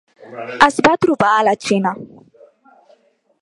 [0.67, 1.93] Es va trobar a la Xina.